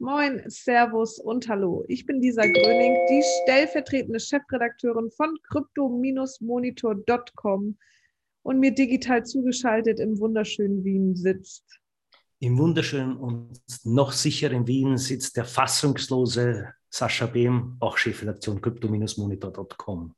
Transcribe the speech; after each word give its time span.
Moin, 0.00 0.44
Servus 0.46 1.18
und 1.18 1.48
Hallo. 1.48 1.84
Ich 1.88 2.06
bin 2.06 2.20
Lisa 2.20 2.42
Gröning, 2.42 2.96
die 3.10 3.20
stellvertretende 3.42 4.20
Chefredakteurin 4.20 5.10
von 5.10 5.36
crypto-monitor.com 5.50 7.76
und 8.42 8.60
mir 8.60 8.72
digital 8.72 9.26
zugeschaltet 9.26 9.98
im 9.98 10.20
wunderschönen 10.20 10.84
Wien 10.84 11.16
sitzt. 11.16 11.64
Im 12.38 12.58
wunderschönen 12.58 13.16
und 13.16 13.60
noch 13.82 14.12
sicheren 14.12 14.68
Wien 14.68 14.98
sitzt 14.98 15.36
der 15.36 15.44
fassungslose 15.44 16.74
Sascha 16.88 17.26
Behm, 17.26 17.76
auch 17.80 17.98
Chefredaktion 17.98 18.60
crypto-monitor.com. 18.60 20.14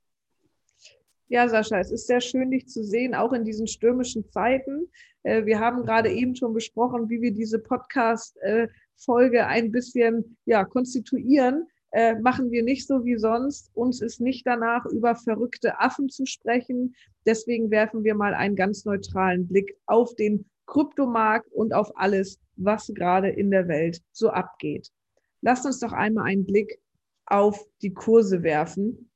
Ja, 1.32 1.48
Sascha, 1.48 1.78
es 1.78 1.92
ist 1.92 2.08
sehr 2.08 2.20
schön, 2.20 2.50
dich 2.50 2.66
zu 2.66 2.82
sehen, 2.82 3.14
auch 3.14 3.32
in 3.32 3.44
diesen 3.44 3.68
stürmischen 3.68 4.28
Zeiten. 4.32 4.90
Äh, 5.22 5.46
wir 5.46 5.60
haben 5.60 5.84
gerade 5.84 6.10
eben 6.10 6.34
schon 6.34 6.52
besprochen, 6.52 7.08
wie 7.08 7.20
wir 7.20 7.32
diese 7.32 7.60
Podcast 7.60 8.36
äh, 8.38 8.66
Folge 8.96 9.46
ein 9.46 9.70
bisschen 9.70 10.36
ja, 10.44 10.64
konstituieren, 10.64 11.68
äh, 11.92 12.16
machen 12.18 12.50
wir 12.50 12.64
nicht 12.64 12.84
so 12.84 13.04
wie 13.04 13.16
sonst. 13.16 13.70
Uns 13.74 14.00
ist 14.00 14.20
nicht 14.20 14.44
danach, 14.44 14.84
über 14.86 15.14
verrückte 15.14 15.78
Affen 15.78 16.08
zu 16.08 16.26
sprechen. 16.26 16.96
Deswegen 17.24 17.70
werfen 17.70 18.02
wir 18.02 18.16
mal 18.16 18.34
einen 18.34 18.56
ganz 18.56 18.84
neutralen 18.84 19.46
Blick 19.46 19.76
auf 19.86 20.16
den 20.16 20.50
Kryptomarkt 20.66 21.46
und 21.52 21.72
auf 21.72 21.92
alles, 21.94 22.40
was 22.56 22.90
gerade 22.92 23.28
in 23.28 23.52
der 23.52 23.68
Welt 23.68 24.02
so 24.10 24.30
abgeht. 24.30 24.90
Lasst 25.42 25.64
uns 25.64 25.78
doch 25.78 25.92
einmal 25.92 26.24
einen 26.24 26.44
Blick 26.44 26.80
auf 27.26 27.64
die 27.82 27.94
Kurse 27.94 28.42
werfen. 28.42 29.12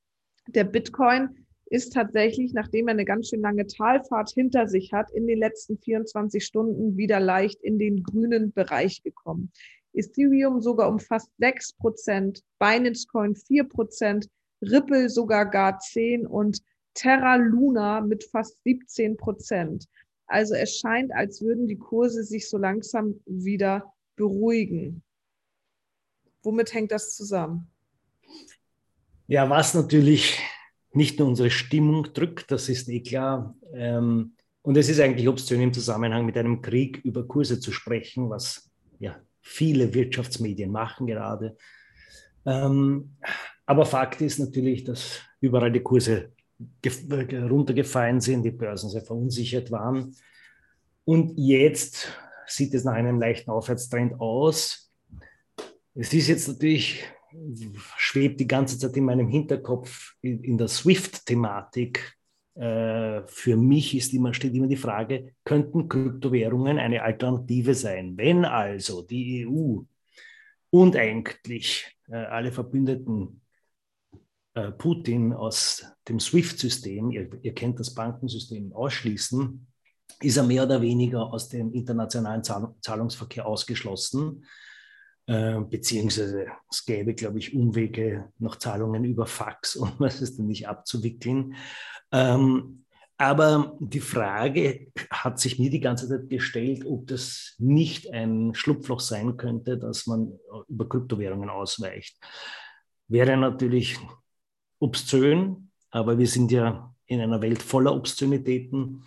Der 0.46 0.62
Bitcoin 0.62 1.43
ist 1.66 1.92
tatsächlich, 1.92 2.52
nachdem 2.52 2.88
er 2.88 2.92
eine 2.92 3.04
ganz 3.04 3.28
schön 3.28 3.41
lange 3.41 3.66
Talfahrt 3.66 4.30
hinter 4.30 4.68
sich 4.68 4.92
hat, 4.92 5.10
in 5.10 5.27
den 5.27 5.38
letzten 5.38 5.78
24 5.78 6.45
Stunden 6.45 6.96
wieder 6.96 7.20
leicht 7.20 7.62
in 7.62 7.78
den 7.78 8.02
grünen 8.02 8.52
Bereich 8.52 9.02
gekommen. 9.02 9.50
Ethereum 9.92 10.60
sogar 10.60 10.88
um 10.88 10.98
fast 10.98 11.30
6 11.38 11.75
Prozent, 11.75 12.42
Binance 12.58 13.06
Coin 13.06 13.34
4 13.34 13.64
Prozent, 13.64 14.28
Ripple 14.62 15.08
sogar 15.08 15.47
gar 15.47 15.78
10 15.78 16.27
und 16.27 16.61
Terra 16.94 17.36
Luna 17.36 18.00
mit 18.00 18.25
fast 18.25 18.56
17 18.64 19.16
Prozent. 19.16 19.86
Also 20.27 20.55
es 20.55 20.78
scheint, 20.78 21.12
als 21.12 21.42
würden 21.42 21.66
die 21.66 21.77
Kurse 21.77 22.25
sich 22.25 22.48
so 22.48 22.56
langsam 22.56 23.20
wieder 23.27 23.92
beruhigen. 24.16 25.03
Womit 26.42 26.72
hängt 26.72 26.92
das 26.92 27.14
zusammen? 27.16 27.69
Ja, 29.27 29.48
was 29.48 29.75
natürlich 29.75 30.38
nicht 30.95 31.19
nur 31.19 31.28
unsere 31.28 31.50
Stimmung 31.50 32.12
drückt, 32.12 32.50
das 32.50 32.69
ist 32.69 32.89
eh 32.89 33.00
klar. 33.00 33.55
Ähm, 33.75 34.34
und 34.62 34.77
es 34.77 34.89
ist 34.89 35.00
eigentlich 35.00 35.28
obszön 35.28 35.61
im 35.61 35.73
Zusammenhang 35.73 36.25
mit 36.25 36.39
einem 36.39 36.62
Krieg 36.62 37.00
über 37.05 37.27
Kurse 37.27 37.61
zu 37.61 37.73
sprechen, 37.73 38.31
was 38.31 38.70
ja 38.98 39.17
viele 39.42 39.92
Wirtschaftsmedien 39.92 40.70
machen 40.70 41.06
gerade. 41.06 41.56
Ähm, 42.47 43.17
aber 43.67 43.84
Fakt 43.84 44.20
ist 44.20 44.39
natürlich, 44.39 44.84
dass 44.84 45.20
überall 45.41 45.72
die 45.72 45.81
Kurse 45.81 46.33
runtergefallen 47.33 48.20
sind, 48.20 48.42
die 48.42 48.50
Börsen 48.50 48.89
sehr 48.89 49.03
verunsichert 49.03 49.70
waren. 49.70 50.15
Und 51.05 51.34
jetzt 51.37 52.09
sieht 52.47 52.72
es 52.75 52.84
nach 52.84 52.95
einem 52.95 53.19
leichten 53.19 53.50
Aufwärtstrend 53.50 54.20
aus. 54.20 54.92
Es 55.95 56.12
ist 56.12 56.28
jetzt 56.28 56.48
natürlich 56.48 57.05
schwebt 57.96 58.40
die 58.40 58.46
ganze 58.46 58.78
Zeit 58.78 58.96
in 58.96 59.04
meinem 59.04 59.28
Hinterkopf 59.28 60.14
in, 60.20 60.42
in 60.42 60.58
der 60.58 60.68
SWIFT-Thematik. 60.68 62.16
Äh, 62.54 63.22
für 63.26 63.56
mich 63.56 63.96
ist 63.96 64.12
immer, 64.12 64.32
steht 64.34 64.54
immer 64.54 64.68
die 64.68 64.76
Frage, 64.76 65.34
könnten 65.44 65.88
Kryptowährungen 65.88 66.78
eine 66.78 67.02
Alternative 67.02 67.74
sein? 67.74 68.16
Wenn 68.16 68.44
also 68.44 69.02
die 69.02 69.46
EU 69.46 69.80
und 70.70 70.96
eigentlich 70.96 71.84
äh, 72.08 72.16
alle 72.16 72.52
Verbündeten 72.52 73.41
äh, 74.54 74.70
Putin 74.70 75.32
aus 75.32 75.84
dem 76.09 76.20
SWIFT-System, 76.20 77.10
ihr, 77.10 77.28
ihr 77.42 77.54
kennt 77.54 77.80
das 77.80 77.92
Bankensystem, 77.92 78.72
ausschließen, 78.72 79.66
ist 80.20 80.36
er 80.36 80.44
mehr 80.44 80.62
oder 80.64 80.80
weniger 80.80 81.32
aus 81.32 81.48
dem 81.48 81.72
internationalen 81.72 82.42
Zahlungsverkehr 82.44 83.47
ausgeschlossen. 83.47 84.44
Äh, 85.26 85.60
beziehungsweise 85.60 86.48
es 86.70 86.84
gäbe, 86.84 87.14
glaube 87.14 87.38
ich, 87.38 87.54
Umwege 87.54 88.30
nach 88.38 88.56
Zahlungen 88.56 89.04
über 89.04 89.26
Fax, 89.26 89.76
um 89.76 89.92
es 90.00 90.36
dann 90.36 90.46
nicht 90.46 90.68
abzuwickeln. 90.68 91.54
Ähm, 92.12 92.84
aber 93.16 93.76
die 93.80 94.00
Frage 94.00 94.88
hat 95.10 95.38
sich 95.38 95.58
mir 95.58 95.70
die 95.70 95.80
ganze 95.80 96.08
Zeit 96.08 96.28
gestellt, 96.28 96.84
ob 96.84 97.06
das 97.06 97.54
nicht 97.58 98.12
ein 98.12 98.54
Schlupfloch 98.54 99.00
sein 99.00 99.36
könnte, 99.36 99.78
dass 99.78 100.06
man 100.06 100.32
über 100.68 100.88
Kryptowährungen 100.88 101.48
ausweicht. 101.48 102.18
Wäre 103.06 103.36
natürlich 103.36 103.98
obszön, 104.80 105.70
aber 105.91 106.18
wir 106.18 106.26
sind 106.26 106.50
ja 106.50 106.92
in 107.06 107.20
einer 107.20 107.41
Welt 107.41 107.62
voller 107.62 107.94
Obszönitäten. 107.94 109.04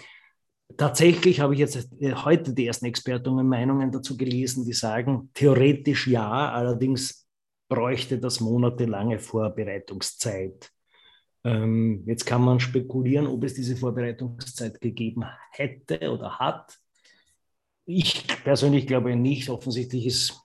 Tatsächlich 0.75 1.39
habe 1.39 1.53
ich 1.53 1.59
jetzt 1.59 1.89
äh, 2.01 2.13
heute 2.13 2.53
die 2.53 2.67
ersten 2.67 2.85
Experten 2.85 3.29
und 3.29 3.47
Meinungen 3.47 3.91
dazu 3.91 4.17
gelesen, 4.17 4.65
die 4.65 4.73
sagen, 4.73 5.29
theoretisch 5.33 6.07
ja, 6.07 6.51
allerdings 6.51 7.27
bräuchte 7.69 8.19
das 8.19 8.39
monatelange 8.39 9.19
Vorbereitungszeit. 9.19 10.71
Ähm, 11.43 12.03
jetzt 12.05 12.25
kann 12.25 12.41
man 12.41 12.59
spekulieren, 12.59 13.27
ob 13.27 13.43
es 13.43 13.53
diese 13.53 13.77
Vorbereitungszeit 13.77 14.81
gegeben 14.81 15.23
hätte 15.51 16.11
oder 16.11 16.37
hat. 16.37 16.77
Ich 17.85 18.27
persönlich 18.43 18.85
glaube 18.85 19.15
nicht. 19.15 19.49
Offensichtlich 19.49 20.05
ist 20.05 20.41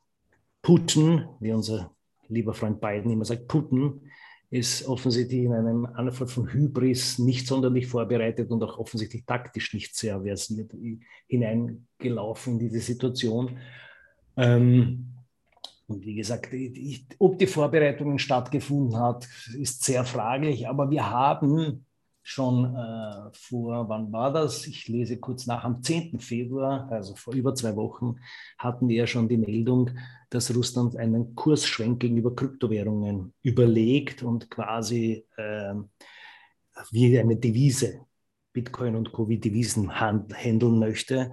Putin, 0.62 1.26
wie 1.40 1.52
unser 1.52 1.92
lieber 2.28 2.54
Freund 2.54 2.80
Biden 2.80 3.10
immer 3.10 3.24
sagt, 3.24 3.48
Putin 3.48 4.08
ist 4.52 4.86
offensichtlich 4.86 5.44
in 5.44 5.54
einem 5.54 5.86
Anfall 5.86 6.26
von 6.26 6.52
Hybris 6.52 7.18
nicht 7.18 7.46
sonderlich 7.46 7.86
vorbereitet 7.86 8.50
und 8.50 8.62
auch 8.62 8.76
offensichtlich 8.78 9.24
taktisch 9.24 9.72
nicht 9.72 9.96
sehr 9.96 10.20
versiert 10.20 10.70
hineingelaufen 11.26 12.52
in 12.52 12.58
diese 12.58 12.80
Situation. 12.80 13.56
Ähm, 14.36 15.06
und 15.86 16.04
wie 16.04 16.16
gesagt, 16.16 16.52
ich, 16.52 17.06
ob 17.18 17.38
die 17.38 17.46
Vorbereitungen 17.46 18.18
stattgefunden 18.18 18.98
hat, 18.98 19.26
ist 19.58 19.84
sehr 19.84 20.04
fraglich, 20.04 20.68
aber 20.68 20.90
wir 20.90 21.08
haben 21.08 21.86
schon 22.22 22.76
äh, 22.76 23.30
vor, 23.32 23.88
wann 23.88 24.12
war 24.12 24.32
das? 24.32 24.66
Ich 24.66 24.88
lese 24.88 25.18
kurz 25.18 25.46
nach, 25.46 25.64
am 25.64 25.82
10. 25.82 26.20
Februar, 26.20 26.88
also 26.90 27.16
vor 27.16 27.34
über 27.34 27.54
zwei 27.54 27.74
Wochen, 27.76 28.16
hatten 28.58 28.88
wir 28.88 28.96
ja 28.96 29.06
schon 29.06 29.28
die 29.28 29.36
Meldung, 29.36 29.90
dass 30.30 30.54
Russland 30.54 30.96
einen 30.96 31.34
Kursschwenk 31.34 32.00
gegenüber 32.00 32.34
Kryptowährungen 32.34 33.34
überlegt 33.42 34.22
und 34.22 34.50
quasi 34.50 35.26
äh, 35.36 35.74
wie 36.90 37.18
eine 37.18 37.36
Devise 37.36 38.06
Bitcoin 38.52 38.96
und 38.96 39.12
Covid-Devisen 39.12 39.98
handeln 39.98 40.78
möchte. 40.78 41.32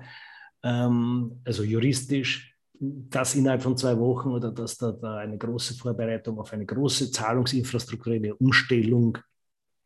Ähm, 0.63 1.41
also 1.45 1.63
juristisch, 1.63 2.56
dass 2.79 3.35
innerhalb 3.35 3.61
von 3.61 3.77
zwei 3.77 3.97
Wochen 4.00 4.29
oder 4.29 4.51
dass 4.51 4.77
da, 4.77 4.91
da 4.91 5.17
eine 5.17 5.38
große 5.38 5.75
Vorbereitung 5.75 6.39
auf 6.39 6.53
eine 6.53 6.66
große 6.66 7.11
zahlungsinfrastrukturelle 7.11 8.35
Umstellung 8.35 9.17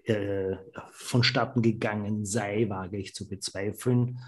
äh, 0.05 0.57
vonstatten 0.91 1.61
gegangen 1.61 2.25
sei, 2.25 2.67
wage 2.69 2.97
ich 2.97 3.13
zu 3.13 3.27
bezweifeln. 3.27 4.19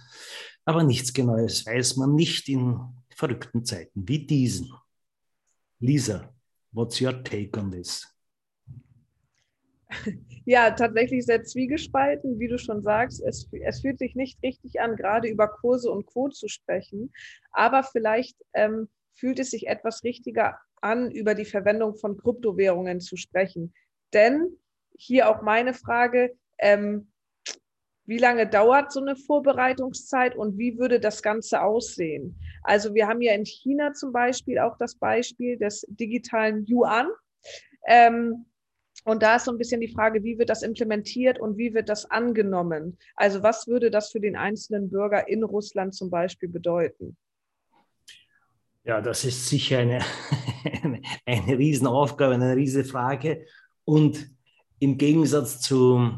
Aber 0.66 0.84
nichts 0.84 1.14
Genaues 1.14 1.66
weiß 1.66 1.98
man 1.98 2.16
nicht 2.16 2.50
in 2.50 2.80
verrückten 3.10 3.64
Zeiten 3.66 4.08
wie 4.08 4.26
diesen. 4.26 4.74
Lisa, 5.80 6.34
what's 6.72 7.02
your 7.02 7.24
take 7.24 7.60
on 7.60 7.72
this? 7.72 8.08
Ja, 10.48 10.70
tatsächlich 10.70 11.26
sehr 11.26 11.44
zwiegespalten, 11.44 12.38
wie 12.40 12.48
du 12.48 12.60
schon 12.60 12.84
sagst. 12.84 13.20
Es, 13.24 13.50
es 13.52 13.82
fühlt 13.82 13.98
sich 13.98 14.14
nicht 14.14 14.42
richtig 14.44 14.80
an, 14.80 14.96
gerade 14.96 15.28
über 15.28 15.48
Kurse 15.48 15.90
und 15.90 16.06
Co. 16.06 16.30
zu 16.30 16.48
sprechen. 16.48 17.12
Aber 17.52 17.82
vielleicht 17.82 18.38
ähm, 18.54 18.88
fühlt 19.16 19.40
es 19.40 19.50
sich 19.50 19.66
etwas 19.66 20.04
richtiger 20.04 20.60
an, 20.82 21.10
über 21.10 21.34
die 21.34 21.46
Verwendung 21.46 21.96
von 21.96 22.18
Kryptowährungen 22.18 23.00
zu 23.00 23.18
sprechen. 23.18 23.74
Denn 24.14 24.56
hier 24.98 25.30
auch 25.30 25.42
meine 25.42 25.74
Frage, 25.74 26.36
ähm, 26.58 27.12
wie 28.08 28.18
lange 28.18 28.48
dauert 28.48 28.92
so 28.92 29.02
eine 29.02 29.16
Vorbereitungszeit 29.16 30.36
und 30.36 30.58
wie 30.58 30.78
würde 30.78 31.00
das 31.00 31.24
Ganze 31.24 31.62
aussehen? 31.62 32.40
Also 32.62 32.94
wir 32.94 33.08
haben 33.08 33.22
ja 33.22 33.34
in 33.34 33.46
China 33.46 33.94
zum 33.94 34.12
Beispiel 34.12 34.60
auch 34.60 34.78
das 34.78 34.96
Beispiel 34.96 35.58
des 35.58 35.86
digitalen 35.90 36.66
Yuan. 36.68 37.08
Ähm, 37.88 38.46
und 39.06 39.22
da 39.22 39.36
ist 39.36 39.46
so 39.46 39.52
ein 39.52 39.58
bisschen 39.58 39.82
die 39.82 39.92
Frage, 39.92 40.24
wie 40.24 40.38
wird 40.38 40.50
das 40.50 40.64
implementiert 40.64 41.40
und 41.40 41.58
wie 41.58 41.74
wird 41.74 41.90
das 41.90 42.10
angenommen? 42.10 42.98
Also 43.16 43.44
was 43.44 43.68
würde 43.68 43.92
das 43.92 44.12
für 44.12 44.20
den 44.20 44.36
einzelnen 44.36 44.90
Bürger 44.90 45.28
in 45.28 45.44
Russland 45.44 45.94
zum 45.94 46.10
Beispiel 46.10 46.50
bedeuten? 46.50 47.16
Ja, 48.84 49.02
das 49.02 49.26
ist 49.26 49.50
sicher 49.50 49.80
eine, 49.80 50.00
eine, 51.26 51.58
Riesenaufgabe, 51.58 52.36
eine 52.36 52.56
Riesenfrage. 52.56 53.46
Und 53.84 54.35
im 54.80 54.98
Gegensatz 54.98 55.60
zu 55.60 56.12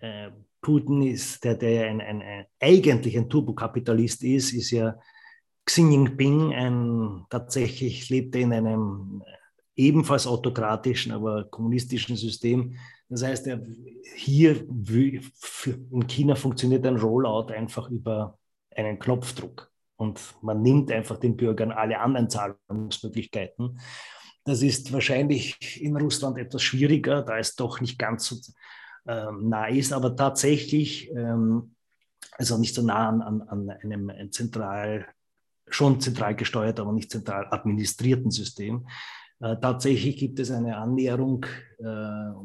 äh, 0.00 0.30
Putin, 0.60 1.02
ist, 1.02 1.44
der, 1.44 1.54
der 1.54 1.88
ein, 1.88 2.00
ein, 2.00 2.22
ein, 2.22 2.44
eigentlich 2.60 3.16
ein 3.16 3.28
Turbokapitalist 3.28 4.24
ist, 4.24 4.52
ist 4.52 4.70
ja 4.70 4.96
Xi 5.64 5.82
Jinping 5.82 6.54
ein, 6.54 7.26
tatsächlich 7.30 8.08
lebte 8.08 8.38
in 8.38 8.52
einem 8.52 9.22
ebenfalls 9.76 10.26
autokratischen, 10.26 11.12
aber 11.12 11.44
kommunistischen 11.44 12.16
System. 12.16 12.76
Das 13.08 13.22
heißt, 13.22 13.46
er, 13.46 13.62
hier 14.16 14.66
in 14.66 16.06
China 16.08 16.34
funktioniert 16.34 16.84
ein 16.86 16.96
Rollout 16.96 17.52
einfach 17.52 17.88
über 17.90 18.38
einen 18.74 18.98
Knopfdruck 18.98 19.70
und 19.96 20.20
man 20.42 20.62
nimmt 20.62 20.90
einfach 20.90 21.18
den 21.18 21.36
Bürgern 21.36 21.72
alle 21.72 22.00
anderen 22.00 22.28
Zahlungsmöglichkeiten. 22.28 23.80
Das 24.48 24.62
ist 24.62 24.94
wahrscheinlich 24.94 25.78
in 25.82 25.94
Russland 25.94 26.38
etwas 26.38 26.62
schwieriger, 26.62 27.20
da 27.20 27.36
es 27.36 27.54
doch 27.54 27.82
nicht 27.82 27.98
ganz 27.98 28.28
so 28.28 28.36
ähm, 29.06 29.50
nah 29.50 29.66
ist, 29.66 29.92
aber 29.92 30.16
tatsächlich, 30.16 31.10
ähm, 31.10 31.74
also 32.32 32.56
nicht 32.56 32.74
so 32.74 32.80
nah 32.80 33.10
an, 33.10 33.42
an, 33.42 33.68
einem 33.68 34.32
zentral, 34.32 35.06
schon 35.68 36.00
zentral 36.00 36.34
gesteuerten, 36.34 36.80
aber 36.80 36.94
nicht 36.94 37.10
zentral 37.10 37.46
administrierten 37.50 38.30
System. 38.30 38.88
Äh, 39.40 39.56
tatsächlich 39.60 40.16
gibt 40.16 40.40
es 40.40 40.50
eine 40.50 40.78
Annäherung 40.78 41.44
äh, 41.78 41.84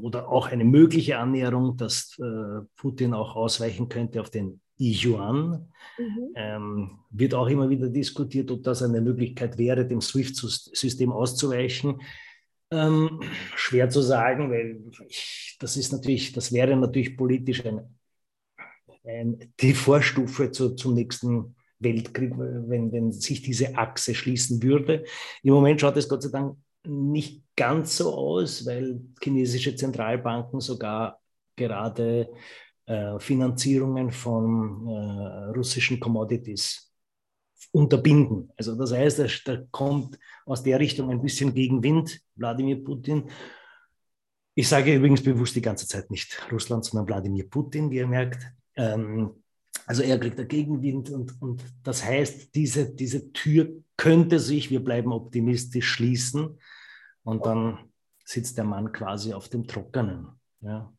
oder 0.01 0.27
auch 0.27 0.47
eine 0.47 0.65
mögliche 0.65 1.19
Annäherung, 1.19 1.77
dass 1.77 2.19
äh, 2.19 2.65
Putin 2.75 3.13
auch 3.13 3.37
ausweichen 3.37 3.87
könnte 3.87 4.19
auf 4.19 4.29
den 4.29 4.59
Yuan. 4.77 5.71
Mhm. 5.97 6.33
Ähm, 6.35 6.99
wird 7.11 7.33
auch 7.33 7.47
immer 7.47 7.69
wieder 7.69 7.89
diskutiert, 7.89 8.49
ob 8.51 8.63
das 8.63 8.81
eine 8.81 9.01
Möglichkeit 9.01 9.57
wäre, 9.57 9.85
dem 9.85 10.01
SWIFT-System 10.01 11.11
auszuweichen. 11.11 12.01
Ähm, 12.71 13.21
schwer 13.55 13.89
zu 13.89 14.01
sagen, 14.01 14.49
weil 14.49 14.81
ich, 15.07 15.57
das 15.59 15.77
ist 15.77 15.91
natürlich, 15.91 16.33
das 16.33 16.51
wäre 16.51 16.75
natürlich 16.75 17.15
politisch 17.15 17.63
ein, 17.65 17.81
ein, 19.05 19.53
die 19.59 19.73
Vorstufe 19.73 20.49
zu, 20.51 20.73
zum 20.75 20.95
nächsten 20.95 21.55
Weltkrieg, 21.79 22.33
wenn, 22.37 22.91
wenn 22.91 23.11
sich 23.11 23.41
diese 23.41 23.77
Achse 23.77 24.15
schließen 24.15 24.63
würde. 24.63 25.03
Im 25.43 25.53
Moment 25.53 25.81
schaut 25.81 25.97
es 25.97 26.09
Gott 26.09 26.23
sei 26.23 26.29
Dank 26.29 26.57
nicht 26.85 27.43
ganz 27.55 27.97
so 27.97 28.13
aus, 28.13 28.65
weil 28.65 29.01
chinesische 29.21 29.75
Zentralbanken 29.75 30.59
sogar 30.59 31.21
gerade 31.55 32.29
Finanzierungen 33.19 34.11
von 34.11 34.87
äh, 34.87 35.57
russischen 35.57 35.99
Commodities 35.99 36.91
unterbinden. 37.71 38.51
Also 38.57 38.75
das 38.75 38.91
heißt, 38.91 39.19
da, 39.19 39.27
da 39.45 39.63
kommt 39.71 40.19
aus 40.45 40.63
der 40.63 40.79
Richtung 40.79 41.09
ein 41.09 41.21
bisschen 41.21 41.53
Gegenwind, 41.53 42.19
Wladimir 42.35 42.83
Putin. 42.83 43.29
Ich 44.55 44.67
sage 44.67 44.93
übrigens 44.93 45.23
bewusst 45.23 45.55
die 45.55 45.61
ganze 45.61 45.87
Zeit 45.87 46.11
nicht 46.11 46.37
Russland, 46.51 46.85
sondern 46.85 47.07
Wladimir 47.07 47.49
Putin, 47.49 47.89
wie 47.89 47.97
ihr 47.97 48.07
merkt. 48.07 48.45
Ähm, 48.75 49.43
also 49.85 50.03
er 50.03 50.19
kriegt 50.19 50.37
da 50.37 50.43
Gegenwind 50.43 51.09
und, 51.09 51.41
und 51.41 51.63
das 51.83 52.03
heißt, 52.03 52.53
diese, 52.55 52.93
diese 52.93 53.31
Tür 53.33 53.69
könnte 53.97 54.39
sich, 54.39 54.69
wir 54.69 54.83
bleiben 54.83 55.11
optimistisch, 55.11 55.87
schließen 55.87 56.59
und 57.23 57.45
dann 57.45 57.79
sitzt 58.23 58.57
der 58.57 58.65
Mann 58.65 58.91
quasi 58.91 59.33
auf 59.33 59.49
dem 59.49 59.67
Trockenen. 59.67 60.27
Ja. 60.61 60.93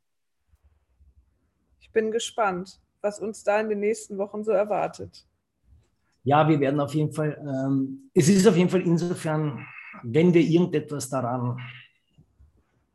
Bin 1.95 2.11
gespannt, 2.11 2.79
was 3.01 3.21
uns 3.21 3.43
da 3.43 3.59
in 3.61 3.71
den 3.71 3.81
nächsten 3.81 4.19
Wochen 4.19 4.45
so 4.45 4.53
erwartet. 4.53 5.27
Ja, 6.25 6.47
wir 6.49 6.61
werden 6.61 6.81
auf 6.81 6.95
jeden 6.95 7.13
Fall, 7.13 7.39
ähm, 7.41 8.11
es 8.13 8.29
ist 8.29 8.47
auf 8.47 8.57
jeden 8.57 8.71
Fall 8.71 8.83
insofern, 8.83 9.67
wenn 10.03 10.35
wir 10.35 10.43
irgendetwas 10.43 11.09
daran 11.09 11.59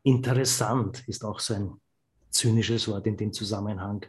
interessant, 0.03 1.07
ist 1.07 1.23
auch 1.23 1.39
so 1.39 1.53
ein 1.53 1.71
zynisches 2.29 2.87
Wort 2.87 3.07
in 3.07 3.17
dem 3.17 3.33
Zusammenhang, 3.33 4.05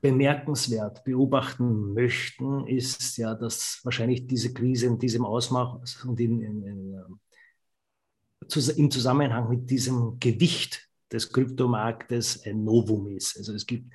bemerkenswert 0.00 1.02
beobachten 1.02 1.94
möchten, 1.94 2.66
ist 2.66 3.16
ja, 3.16 3.34
dass 3.34 3.80
wahrscheinlich 3.84 4.26
diese 4.26 4.52
Krise 4.52 4.86
in 4.86 4.98
diesem 4.98 5.24
Ausmaß 5.24 6.04
und 6.04 6.20
in, 6.20 6.42
in, 6.42 6.62
in, 6.62 7.18
im 8.76 8.90
Zusammenhang 8.90 9.48
mit 9.48 9.70
diesem 9.70 10.18
Gewicht 10.20 10.88
des 11.14 11.32
Kryptomarktes 11.32 12.44
ein 12.44 12.64
Novum 12.64 13.08
ist. 13.08 13.38
Also 13.38 13.54
es 13.54 13.64
gibt 13.64 13.90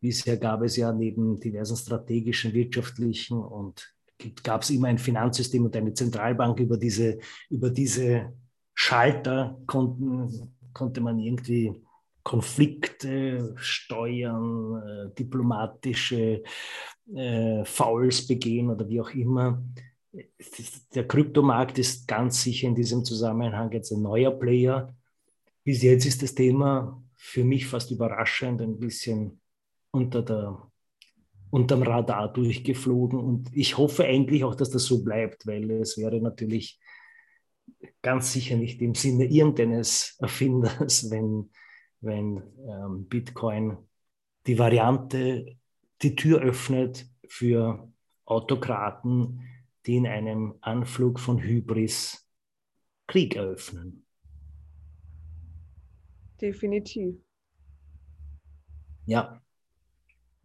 Bisher 0.00 0.38
gab 0.38 0.62
es 0.62 0.76
ja 0.76 0.92
neben 0.92 1.38
diversen 1.38 1.76
strategischen, 1.76 2.54
wirtschaftlichen 2.54 3.38
und 3.38 3.94
gab 4.42 4.62
es 4.62 4.70
immer 4.70 4.88
ein 4.88 4.98
Finanzsystem 4.98 5.64
und 5.66 5.76
eine 5.76 5.92
Zentralbank. 5.92 6.58
Über 6.58 6.78
diese, 6.78 7.18
über 7.50 7.68
diese 7.68 8.32
Schalter 8.74 9.60
konnten, 9.66 10.54
konnte 10.72 11.02
man 11.02 11.18
irgendwie 11.18 11.74
Konflikte 12.22 13.54
steuern, 13.56 14.82
äh, 14.82 15.14
diplomatische 15.18 16.42
äh, 17.14 17.64
Fouls 17.64 18.26
begehen 18.26 18.70
oder 18.70 18.88
wie 18.88 19.00
auch 19.00 19.10
immer. 19.10 19.62
Der 20.94 21.06
Kryptomarkt 21.06 21.78
ist 21.78 22.08
ganz 22.08 22.42
sicher 22.42 22.68
in 22.68 22.74
diesem 22.74 23.04
Zusammenhang 23.04 23.70
jetzt 23.72 23.92
ein 23.92 24.02
neuer 24.02 24.30
Player. 24.30 24.94
Bis 25.70 25.82
jetzt 25.82 26.04
ist 26.04 26.20
das 26.20 26.34
Thema 26.34 27.00
für 27.14 27.44
mich 27.44 27.68
fast 27.68 27.92
überraschend 27.92 28.60
ein 28.60 28.80
bisschen 28.80 29.40
unter 29.92 30.20
der, 30.20 30.68
unterm 31.50 31.84
Radar 31.84 32.32
durchgeflogen. 32.32 33.20
Und 33.20 33.56
ich 33.56 33.78
hoffe 33.78 34.02
eigentlich 34.04 34.42
auch, 34.42 34.56
dass 34.56 34.70
das 34.70 34.82
so 34.82 35.04
bleibt, 35.04 35.46
weil 35.46 35.70
es 35.70 35.96
wäre 35.96 36.20
natürlich 36.20 36.80
ganz 38.02 38.32
sicher 38.32 38.56
nicht 38.56 38.82
im 38.82 38.96
Sinne 38.96 39.26
irgendeines 39.26 40.16
Erfinders, 40.18 41.08
wenn, 41.12 41.50
wenn 42.00 42.42
ähm, 42.66 43.06
Bitcoin 43.06 43.76
die 44.48 44.58
Variante, 44.58 45.56
die 46.02 46.16
Tür 46.16 46.40
öffnet 46.40 47.06
für 47.28 47.88
Autokraten, 48.24 49.44
die 49.86 49.98
in 49.98 50.08
einem 50.08 50.56
Anflug 50.62 51.20
von 51.20 51.40
Hybris 51.40 52.28
Krieg 53.06 53.36
eröffnen. 53.36 54.04
Definitiv. 56.40 57.16
Ja. 59.06 59.40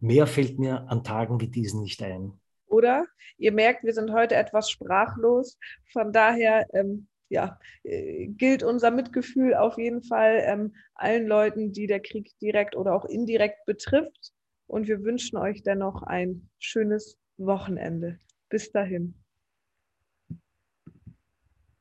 Mehr 0.00 0.26
fällt 0.26 0.58
mir 0.58 0.88
an 0.88 1.04
Tagen 1.04 1.40
wie 1.40 1.48
diesen 1.48 1.82
nicht 1.82 2.02
ein. 2.02 2.38
Oder? 2.66 3.06
Ihr 3.38 3.52
merkt, 3.52 3.84
wir 3.84 3.94
sind 3.94 4.12
heute 4.12 4.34
etwas 4.34 4.70
sprachlos. 4.70 5.58
Von 5.92 6.12
daher 6.12 6.66
ähm, 6.74 7.08
ja, 7.28 7.58
äh, 7.82 8.26
gilt 8.26 8.62
unser 8.62 8.90
Mitgefühl 8.90 9.54
auf 9.54 9.78
jeden 9.78 10.02
Fall 10.02 10.42
ähm, 10.44 10.74
allen 10.94 11.26
Leuten, 11.26 11.72
die 11.72 11.86
der 11.86 12.00
Krieg 12.00 12.38
direkt 12.40 12.76
oder 12.76 12.94
auch 12.94 13.04
indirekt 13.04 13.64
betrifft. 13.66 14.32
Und 14.66 14.88
wir 14.88 15.02
wünschen 15.02 15.36
euch 15.36 15.62
dennoch 15.62 16.02
ein 16.02 16.48
schönes 16.58 17.18
Wochenende. 17.36 18.18
Bis 18.48 18.72
dahin. 18.72 19.14